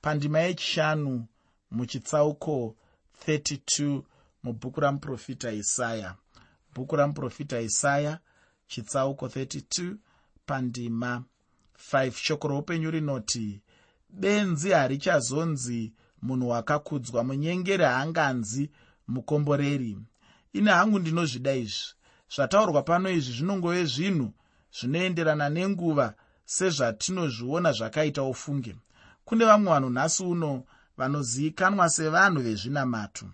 Pandima 0.00 0.38
yechishanu 0.38 1.26
muchitsauko 1.70 2.76
32 3.26 4.02
mubhuku 4.42 4.80
ramuprofita 4.80 5.52
isaya. 5.52 6.14
Bhuku 6.74 6.96
ramuprofita 6.96 7.60
isaya 7.60 8.18
chitsauko 8.66 9.26
32 9.26 9.96
pandima 10.46 11.24
5 11.92 12.12
shoko 12.12 12.48
roupenyu 12.48 12.90
rinoti 12.90 13.60
benzi 14.10 14.70
harichazonzi 14.70 15.92
munhu 16.22 16.48
wakakudzwa 16.48 17.24
munyengeri 17.24 17.84
haanganzi 17.84 18.70
mukomboreri. 19.08 19.98
Ine 20.52 20.70
hangu 20.70 20.98
ndinozvida 20.98 21.54
izvi. 21.54 21.94
Zvataurwa 22.34 22.82
pano 22.82 23.10
izvi 23.10 23.32
zvinongove 23.32 23.84
zvinhu 23.84 24.32
zvinoenderana 24.76 25.48
nenguva 25.48 26.14
sezvatinozviona 26.44 27.72
zvakaita 27.72 28.22
ufunge. 28.22 28.76
Kune 29.24 29.44
vamwe 29.44 29.70
vanhu 29.72 29.90
nhasi 29.90 30.22
uno 30.22 30.64
vanozivikanwa 30.98 31.90
sevanhu 31.90 32.40
vezvinamato 32.42 33.26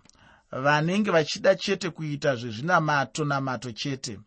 vanenge 0.64 1.10
vachida 1.10 1.54
chete 1.54 1.90
kuita 1.90 2.36
zvezvinamato 2.36 3.24
namato 3.24 3.72
chete. 3.72 4.20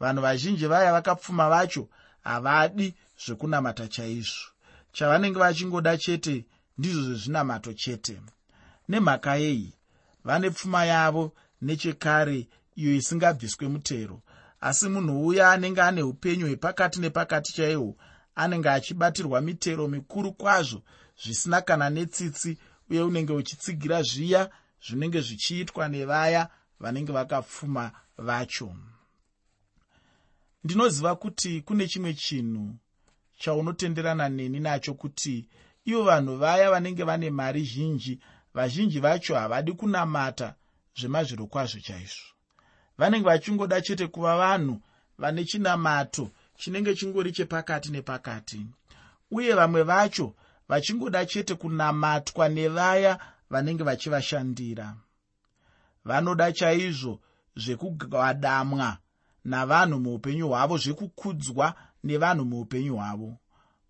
Vanhu 0.00 0.22
vazhinji 0.22 0.66
vaya 0.66 0.92
vakapfuma 0.92 1.48
vacho 1.48 1.88
havadi 2.24 2.94
zvekunamata 3.22 3.88
chaizvo 3.88 4.57
chavanenge 4.98 5.38
vachingoda 5.38 5.96
chete 5.98 6.44
ndizvo 6.78 7.02
zvezvinamato 7.02 7.72
chete. 7.72 8.20
Nemhaka 8.88 9.36
yei 9.36 9.72
vane 10.24 10.50
pfuma 10.50 10.84
yavo 10.84 11.32
nechekare 11.62 12.48
iyo 12.76 12.94
isingabviswe 12.94 13.68
mutero. 13.68 14.22
Asi 14.60 14.88
munhu 14.88 15.26
uya 15.26 15.50
anenge 15.52 15.82
ane 15.82 16.02
upenyu 16.02 16.46
hwepakati 16.46 17.00
nepakati 17.00 17.52
chaihwo 17.52 17.96
anenge 18.34 18.68
achibatirwa 18.70 19.40
mitero 19.40 19.88
mikuru 19.88 20.32
kwazvo 20.32 20.82
zvisina 21.22 21.60
kana 21.60 21.90
netsitsi 21.90 22.58
uye 22.90 23.02
unenge 23.02 23.32
uchitsigira 23.32 24.02
zviya 24.02 24.50
zvinenge 24.86 25.20
zvichiitwa 25.20 25.88
nevaya 25.88 26.48
vanenge 26.80 27.12
vakapfuma 27.12 27.92
vacho. 28.18 28.74
Ndinoziva 30.64 31.16
kuti 31.16 31.60
kune 31.60 31.88
chimwe 31.88 32.14
chinhu 32.14 32.74
chaunotenderana 33.38 34.28
neni 34.28 34.60
nacho 34.60 34.94
kuti 34.94 35.48
ivo 35.84 36.02
vanhu 36.02 36.36
vaya 36.36 36.70
vanenge 36.70 37.04
vane 37.04 37.30
mari 37.30 37.62
zhinji 37.64 38.20
vazhinji 38.54 39.00
vacho 39.00 39.34
havadi 39.34 39.72
kunamata 39.72 40.54
zvemazviro 40.98 41.46
kwazvo 41.46 41.80
chaizvo. 41.80 42.26
Vanenge 42.98 43.26
vachingoda 43.26 43.80
chete 43.80 44.06
kuva 44.06 44.36
vanhu 44.36 44.80
vane 45.18 45.44
chinamato 45.44 46.30
chinenge 46.56 46.94
chingori 46.94 47.32
chepakati 47.32 47.90
nepakati. 47.90 48.66
Uye 49.30 49.54
vamwe 49.54 49.82
vacho 49.82 50.34
vachingoda 50.68 51.26
chete 51.26 51.54
kunamatwa 51.54 52.48
nevaya 52.48 53.18
vanenge 53.50 53.82
vachivashandira. 53.82 54.96
Vanoda 56.04 56.52
chaizvo 56.52 57.20
zvekugadamwa 57.56 58.98
navanhu 59.44 60.00
muupenyu 60.00 60.48
hwavo 60.48 60.76
zvekukudzwa 60.78 61.74
nevanhu 62.04 62.44
muupenyu 62.44 62.96
hwavo. 62.96 63.36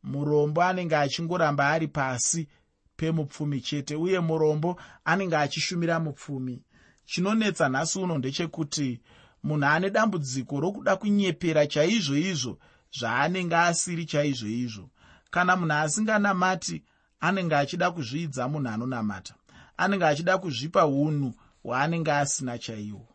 Murombo 0.02 0.62
anenge 0.62 0.96
achingoramba 0.96 1.68
ari 1.68 1.88
pasi 1.88 2.48
pemupfumi 2.96 3.60
chete 3.60 3.96
uye 3.96 4.20
murombo 4.20 4.80
anenge 5.04 5.36
achishumira 5.36 6.00
mupfumi. 6.00 6.62
Chinonetsa 7.06 7.68
nhasi 7.68 7.98
uno 7.98 8.18
ndechekuti 8.18 9.00
munhu 9.42 9.66
ane 9.66 9.90
dambudziko 9.90 10.60
rokuda 10.60 10.96
kunyepera 10.96 11.66
chaizvo 11.66 12.16
izvo 12.16 12.58
zvaanenge 12.98 13.56
asiri 13.56 14.04
chaizvo 14.06 14.48
izvo. 14.48 14.90
Kana 15.30 15.56
munhu 15.56 15.74
asinganamati 15.74 16.82
anenge 17.20 17.54
achida 17.56 17.90
kuzviidza 17.90 18.48
munhu 18.48 18.68
anonamata. 18.68 19.34
Anenge 19.76 20.04
achida 20.04 20.38
kuzvipa 20.38 20.86
unhu 20.86 21.34
hwaanenge 21.62 22.12
asina 22.12 22.58
chaihwo 22.58 23.08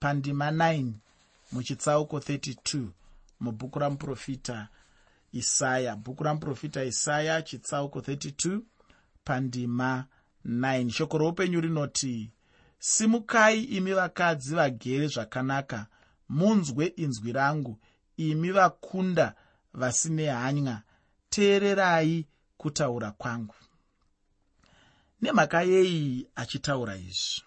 pandima 0.00 0.50
9 0.50 0.92
muchitsauko 1.52 2.18
32 2.18 2.86
mubhuku 3.40 3.78
ramuprofita 3.78 4.68
isaya. 5.32 5.96
Bhuku 5.96 6.24
ramuprofita 6.24 6.84
isaya 6.84 7.42
chitsauko 7.42 7.98
32 7.98 8.60
pandima 9.24 10.06
9 10.46 10.90
shoko 10.90 11.18
roupenyu 11.18 11.60
rinoti 11.60 12.30
simukai 12.78 13.64
imi 13.64 13.92
vakadzi 13.92 14.54
vagere 14.54 15.06
zvakanaka. 15.06 15.86
Munzwe 16.28 16.86
inzwi 16.86 17.32
rangu 17.32 17.78
imi 18.16 18.50
vakunda 18.50 19.34
vasine 19.72 20.26
hanya. 20.26 20.82
Teererai 21.30 22.26
kutaura 22.56 23.10
kwangu. 23.10 23.54
Nemhaka 25.22 25.62
yei 25.62 26.26
achitaura 26.34 26.96
izvi? 26.96 27.42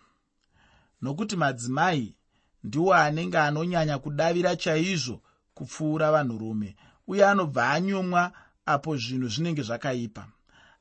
Nokuti 1.01 1.35
madzimai 1.35 2.15
ndiwo 2.63 2.93
anenge 2.93 3.37
anonyanya 3.37 3.97
kudavira 3.99 4.55
chaizvo 4.55 5.21
kupfuura 5.53 6.11
vanhurume. 6.11 6.75
Uye 7.07 7.25
anobva 7.25 7.69
anyomwa 7.69 8.31
apo 8.65 8.97
zvinhu 8.97 9.27
zvinenge 9.27 9.61
zvakaipa. 9.61 10.27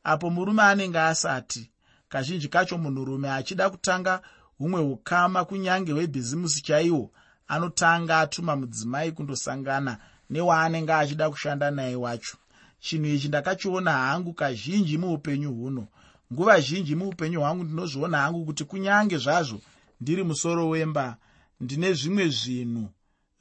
Apo 0.05 0.31
murume 0.31 0.63
anenge 0.63 0.99
asati 0.99 1.71
kazhinji 2.09 2.49
kacho 2.49 2.79
munhurume 2.79 3.31
achida 3.31 3.71
kutanga 3.71 4.21
humwe 4.59 4.81
ukama 4.81 5.45
kunyange 5.45 5.93
hwebhizimusi 5.93 6.63
chaihwo 6.63 7.11
anotanga 7.49 8.21
atuma 8.21 8.57
mudzimai 8.57 9.13
kundosangana 9.13 9.99
newaanenge 10.31 10.93
achida 10.93 11.31
kushanda 11.31 11.71
naye 11.71 11.97
wacho. 11.97 12.37
Chinhu 12.81 13.07
ichi 13.07 13.29
ndakachiona 13.29 13.93
hangu 13.93 14.33
kazhinji 14.33 14.99
muupenyu 14.99 15.55
huno. 15.55 15.87
Nguva 16.33 16.61
zhinji 16.61 16.95
muupenyu 16.95 17.41
hwangu 17.41 17.65
ndinozviona 17.65 18.19
hangu 18.19 18.45
kuti 18.45 18.65
kunyange 18.65 19.19
zvazvo 19.19 19.61
ndiri 20.01 20.25
musoro 20.25 20.69
wemba 20.69 21.17
ndine 21.61 21.93
zvimwe 21.93 22.29
zvinhu 22.29 22.89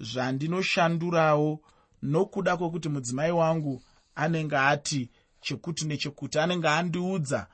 zvandinoshandurawo 0.01 1.59
nokuda 2.03 2.57
kwokuti 2.57 2.89
mudzimai 2.89 3.31
wangu 3.31 3.81
anenge 4.15 4.57
ati 4.57 5.09
chekuti 5.41 5.85
nechekuti 5.85 6.39
anenge 6.39 6.67
andiudza 6.67 7.47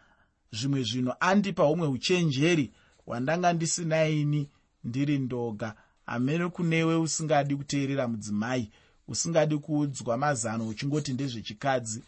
zvimwe 0.51 0.83
zvinhu 0.83 1.13
andipa 1.19 1.63
humwe 1.63 1.88
uchenjeri 1.88 2.73
hwandanga 3.05 3.53
ndisinaini 3.53 4.49
ndiri 4.83 5.17
ndoga. 5.17 5.75
Hamene 6.05 6.49
kunewe 6.49 6.95
usingadi 6.95 7.55
kuteerera 7.55 8.07
mudzimai 8.07 8.71
usingadi 9.07 9.57
kuudzwa 9.57 10.17
mazano 10.17 10.67
uchingoti 10.67 11.13
ndezvechikadzi. 11.13 12.03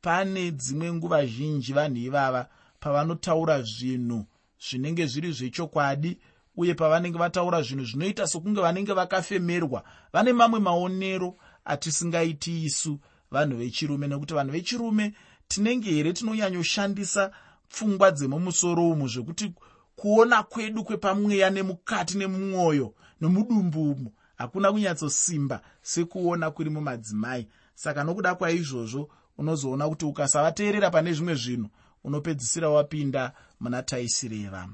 Pane 0.00 0.50
dzimwe 0.50 0.92
nguva 0.92 1.26
zhinji 1.26 1.72
vanhu 1.72 1.96
ivava 1.96 2.48
pavanotaura 2.80 3.62
zvinhu 3.62 4.26
zvinenge 4.68 5.06
zviri 5.06 5.32
zvechokwadi 5.32 6.18
uye 6.56 6.74
pavanenge 6.74 7.18
vataura 7.18 7.62
zvinhu 7.62 7.84
zvinoita 7.84 8.26
sokunge 8.26 8.60
vanenge 8.60 8.92
vakafemerwa 8.92 9.84
vane 10.12 10.32
mamwe 10.32 10.60
maonero 10.60 11.36
atisingaiti 11.64 12.64
isu 12.64 12.98
vanhu 13.30 13.56
vechirume 13.56 14.08
nekuti 14.08 14.34
vanhu 14.34 14.52
vechirume 14.52 15.14
tinenge 15.48 15.90
here 15.90 16.12
tinonyanyoshandisa 16.12 17.30
pfungwa 17.68 18.10
dzemumusoro 18.10 18.90
umu 18.90 19.08
zvekuti 19.08 19.52
kuona 19.96 20.42
kwedu 20.42 20.84
kwepamweya 20.84 21.50
nemukati 21.50 22.18
nemumwoyo 22.18 22.94
nemudumbu 23.20 23.90
umu 23.92 24.12
hakuna 24.36 24.72
kunyatsosimba 24.72 25.62
sekuona 25.82 26.50
kuri 26.50 26.70
mumadzimai. 26.70 27.48
Saka 27.74 28.04
nokuda 28.04 28.34
kwaizvozvo 28.34 29.08
unozoona 29.38 29.88
kuti 29.88 30.04
ukasavateerera 30.04 30.90
pane 30.90 31.12
zvimwe 31.12 31.34
zvinhu 31.34 31.68
unopedzisira 32.04 32.68
wapinda 32.68 33.32
muna 33.60 33.82
taisireva 33.82 34.68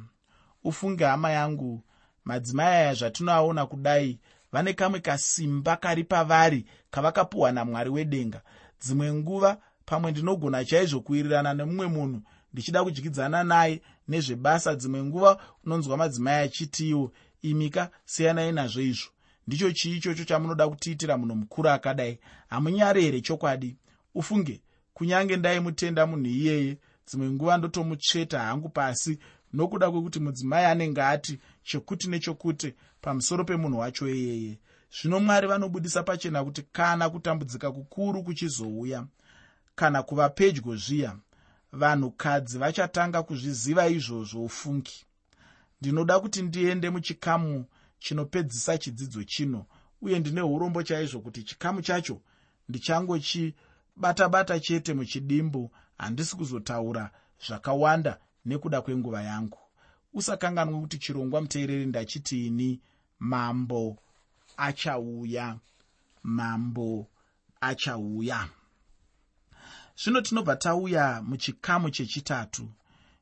ufunge 0.69 1.05
hama 1.05 1.31
yangu. 1.31 1.83
Madzimai 2.25 2.67
aya 2.67 2.95
zvatinoaona 2.95 3.67
kudai 3.67 4.19
vane 4.53 4.73
kamwe 4.73 5.01
kasimba 5.01 5.77
kari 5.77 6.05
pavari 6.05 6.67
kavakapuhwa 6.91 7.53
namwari 7.53 7.91
wedenga. 7.91 8.41
Dzimwe 8.81 9.13
nguva 9.13 9.59
pamwe 9.85 10.11
ndinogona 10.11 10.65
chaizvo 10.65 11.01
kuwirirana 11.01 11.55
nemumwe 11.55 11.87
munhu 11.87 12.21
ndichida 12.53 12.85
kudyidzana 12.85 13.45
naye 13.45 13.83
nezvebasa 14.09 14.75
dzimwe 14.75 15.03
nguva 15.05 15.39
unonzwa 15.65 15.97
madzimai 15.97 16.45
achitiwo 16.45 17.13
imika 17.43 17.91
siyanai 18.05 18.53
nazvo 18.53 18.81
izvo. 18.81 19.09
Ndicho 19.47 19.73
chii 19.73 19.97
ichocho 19.97 20.25
chamunoda 20.25 20.69
kutiitira 20.69 21.19
munhu 21.19 21.37
mukuru 21.37 21.69
akadai? 21.69 22.19
Hamunyari 22.49 23.03
here 23.03 23.21
chokwadi? 23.21 23.77
Ufunge 24.15 24.61
kunyange 24.95 25.37
ndaimutenda 25.37 26.07
munhu 26.07 26.27
iyeye 26.27 26.79
dzimwe 27.07 27.31
nguva 27.31 27.57
ndotomutsveta 27.59 28.39
hangu 28.41 28.69
pasi 28.69 29.19
nokuda 29.53 29.91
kwekuti 29.91 30.21
mudzimai 30.21 30.65
anenge 30.65 31.03
ati 31.03 31.39
chekuti 31.63 32.09
nechokuti 32.09 32.75
pamusoro 33.01 33.45
pemunhu 33.45 33.79
wacho 33.79 34.09
iyeye. 34.09 34.59
Zvino 35.01 35.21
mwari 35.21 35.47
vanobudisa 35.47 36.03
pachena 36.03 36.45
kuti 36.45 36.63
kana 36.73 37.11
kutambudzika 37.11 37.73
kukuru 37.73 38.23
kuchizouya 38.23 39.07
kana 39.75 40.03
kuva 40.03 40.29
pedyo 40.29 40.77
zviya 40.77 41.17
vanhukadzi 41.73 42.59
vachatanga 42.59 43.23
kuzviziva 43.23 43.89
izvozvo 43.89 44.45
ufungi. 44.45 45.05
Ndinoda 45.81 46.21
kuti 46.21 46.43
ndiende 46.43 46.91
muchikamu 46.91 47.65
chinopedzisa 47.99 48.79
chidzidzo 48.79 49.25
chino 49.25 49.67
uye 50.03 50.19
ndine 50.19 50.43
urombo 50.43 50.83
chaizvo 50.83 51.21
kuti 51.21 51.43
chikamu 51.43 51.83
chacho 51.83 52.21
ndichangochibata-bata 52.69 54.61
chete 54.61 54.95
muchidimbu 54.95 55.71
handisi 55.99 56.37
kuzotaura 56.37 57.11
zvakawanda 57.47 58.19
nekuda 58.45 58.83
kwenguva 58.83 59.23
yangu. 59.23 59.59
Usakanganwe 60.15 60.81
kuti 60.81 60.99
chirongwa 60.99 61.41
muteereri 61.41 61.87
ndachitiini 61.87 62.81
mambo 63.19 63.99
achauya 64.57 65.57
mambo 66.23 67.07
achauya. 67.61 68.49
Zvino 69.97 70.21
tinobva 70.21 70.57
tauya 70.57 71.23
muchikamu 71.23 71.91
chechitatu. 71.91 72.69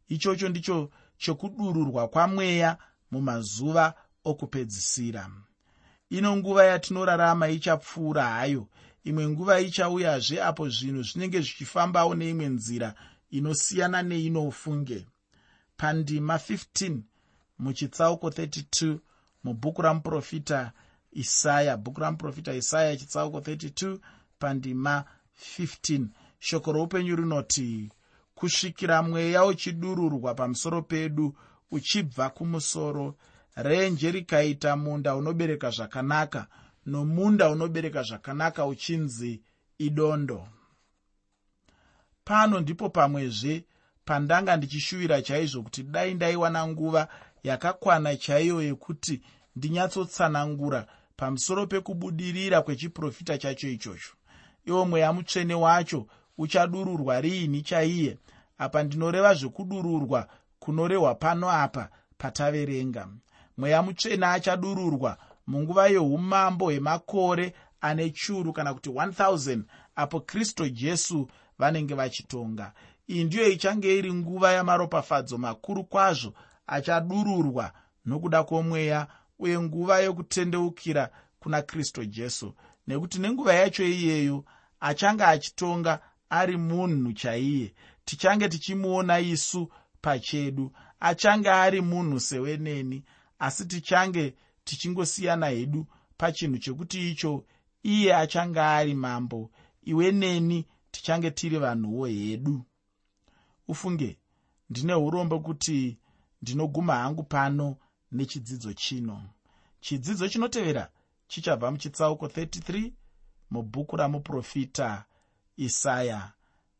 Ichocho 0.09 0.49
ndicho 0.49 0.91
chekudururwa 1.19 2.09
kwamweya 2.09 2.79
mumazuva 3.11 3.95
okupedzisira. 4.25 5.31
Ino 6.11 6.37
nguva 6.37 6.65
yatinorarama 6.65 7.49
ichapfuura 7.49 8.25
hayo 8.25 8.69
imwe 9.05 9.29
nguva 9.29 9.61
ichauyazve 9.61 10.43
apo 10.43 10.69
zvinhu 10.69 11.03
zvinenge 11.03 11.41
zvichifambawo 11.41 12.15
neimwe 12.15 12.47
nzira 12.49 12.95
inosiyana 13.31 14.03
neinofunge. 14.03 15.07
Pandima 15.77 16.37
15 16.37 16.99
muchitsauko 17.59 18.29
32 18.29 18.99
mubhuku 19.45 19.83
ramuprofita 19.83 20.73
isaya. 21.13 21.77
Bhuku 21.77 22.01
ramuprofita 22.01 22.55
isaya 22.55 22.97
chitsauko 22.97 23.39
32 23.39 23.99
pandima 24.39 25.05
15 25.59 26.07
shoko 26.39 26.73
roupenyu 26.73 27.17
rinoti 27.17 27.91
kusvikira 28.35 29.03
mweya 29.03 29.45
uchidururwa 29.45 30.35
pamusoro 30.35 30.83
pedu 30.83 31.37
uchibva 31.71 32.31
kumusoro 32.31 33.15
renje 33.57 34.11
rikaita 34.11 34.77
munda 34.77 35.17
unobereka 35.17 35.71
zvakanaka 35.71 36.47
nomunda 36.87 37.51
unobereka 37.51 38.03
zvakanaka 38.03 38.67
uchinzi 38.67 39.43
idondo 39.79 40.49
pano 42.27 42.61
ndipo 42.61 42.89
pamwezve 42.89 43.65
pandanga 44.05 44.57
ndichishuvira 44.57 45.23
chaizvo 45.23 45.63
kuti 45.63 45.83
dai 45.83 46.15
ndaiwana 46.15 46.67
nguva 46.69 47.09
yakakwana 47.43 48.17
chaiyo 48.17 48.63
yekuti 48.63 49.23
ndinyatsotsanangura 49.57 50.87
pamusoro 51.17 51.67
pekubudirira 51.67 52.63
kwechiprofita 52.63 53.39
chacho 53.39 53.69
ichocho. 53.69 54.13
Iwo 54.65 54.85
mweya 54.87 55.13
mutsvene 55.13 55.55
wacho 55.55 56.07
uchadururwa 56.39 57.21
riini 57.21 57.63
chaiye? 57.63 58.19
Apa 58.59 58.83
ndinoreva 58.83 59.35
zvekudururwa 59.35 60.29
kunorehwa 60.59 61.15
pano 61.15 61.51
apa 61.51 61.89
pataverenga. 62.19 63.09
Mweya 63.57 63.83
mutsvene 63.83 64.27
achadururwa 64.27 65.19
munguva 65.47 65.89
yeumambo 65.89 66.65
hwemakore 66.65 67.55
ane 67.81 68.11
churu 68.11 68.53
kana 68.53 68.75
kuti 68.75 68.91
1000 68.91 69.63
apo 69.97 70.21
kristu 70.21 70.69
jesu 70.69 71.29
vanenge 71.59 71.95
vachitonga. 71.95 72.73
Iyi 73.09 73.25
ndiyo 73.25 73.49
ichange 73.49 73.99
iri 73.99 74.15
nguva 74.15 74.53
yamaropafadzo 74.53 75.39
makuru 75.39 75.85
kwazvo 75.85 76.33
achadururwa 76.67 77.73
nokuda 78.07 78.43
kwomweya 78.45 79.07
uye 79.39 79.61
nguva 79.61 79.99
yokutendeukira 80.01 81.11
kuna 81.41 81.63
kristu 81.63 82.05
jesu. 82.05 82.55
Nekuti 82.87 83.19
nenguva 83.19 83.55
yacho 83.55 83.85
iyeyo 83.85 84.45
achange 84.81 85.25
achitonga 85.25 86.01
ari 86.31 86.57
munhu 86.57 87.13
chaiye. 87.13 87.75
Tichange 88.05 88.49
tichimuona 88.49 89.21
isu 89.21 89.71
pachedu. 90.01 90.73
Achange 91.01 91.51
ari 91.51 91.81
munhu 91.81 92.21
seweneni 92.21 93.05
asi 93.39 93.65
tichange 93.67 94.35
tichingosiyana 94.65 95.47
hedu 95.47 95.87
pachinhu 96.19 96.59
chekuti 96.59 97.11
icho 97.11 97.45
iye 97.83 98.15
achange 98.17 98.61
ari 98.61 98.95
mambo. 98.95 99.51
Iwe 99.83 100.13
neni 100.13 100.67
tichange 100.97 101.31
tiri 101.31 101.59
vanhuwo 101.59 102.07
hedu. 102.07 102.65
Ufunge 103.69 104.19
ndine 104.71 104.95
urombo 104.95 105.41
kuti 105.41 105.99
ndinoguma 106.43 106.95
hangu 106.95 107.23
pano 107.23 107.77
nechidzidzo 108.13 108.73
chino. 108.73 109.23
Chidzidzo 109.81 110.29
chinotevera 110.29 110.91
chichabva 111.29 111.71
muchitsauko 111.71 112.27
33 112.27 112.93
mubhuku 113.51 113.97
ramuprofita 113.97 115.05
isaya. 115.57 116.33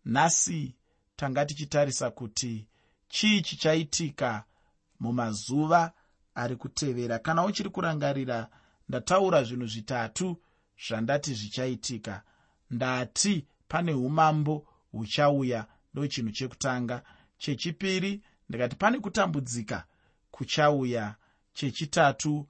Nhasi 0.05 0.75
tanga 1.17 1.47
tichitarisa 1.47 2.11
kuti 2.11 2.69
chii 3.09 3.43
chichaitika 3.43 4.45
mumazuva 5.01 5.93
ari 6.35 6.57
kutevera 6.57 7.19
kana 7.19 7.45
uchiri 7.45 7.71
kurangarira 7.71 8.49
ndataura 8.89 9.43
zvinhu 9.45 9.67
zvitatu 9.67 10.43
zvandati 10.89 11.35
zvichaitika. 11.35 12.23
Ndati 12.71 13.47
pane 13.69 13.95
umambo 13.95 14.67
huchauya 14.93 15.67
ndo 15.93 16.07
chinhu 16.07 16.33
chekutanga. 16.33 17.03
Chechipiri 17.39 18.23
ndikati 18.49 18.77
pane 18.77 18.99
kutambudzika 19.01 19.85
kuchauya. 20.31 21.15
Chechitatu 21.53 22.49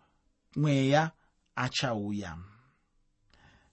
mweya 0.57 1.11
achauya. 1.57 2.39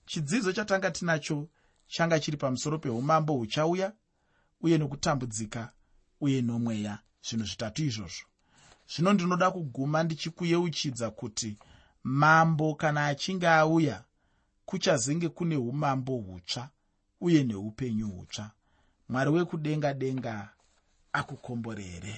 Chidzidzo 0.06 0.53
chatanga 0.53 0.91
tinacho 0.91 1.49
changa 1.88 2.19
chiri 2.19 2.38
pamusoro 2.38 2.79
peumambo 2.79 3.34
huchauya 3.34 3.93
uye 4.62 4.77
nokutambudzika 4.77 5.73
uye 6.21 6.41
nomweya 6.41 6.99
zvinhu 7.23 7.45
zvitatu 7.45 7.84
izvozvo. 7.84 8.25
Zvino 8.95 9.13
ndinoda 9.13 9.51
kuguma 9.51 10.03
ndichikuyeuchidza 10.03 11.12
kuti 11.12 11.58
mambo 12.03 12.75
kana 12.75 13.06
achinge 13.06 13.47
auya 13.47 14.03
kuchazenge 14.65 15.29
kune 15.29 15.58
umambo 15.58 16.17
hutsva 16.17 16.69
uye 17.26 17.44
neupenyu 17.44 18.08
hutsva. 18.08 18.52
Mwari 19.10 19.30
wekudenga 19.30 19.94
denga 19.94 20.50
akukomborere 21.14 22.16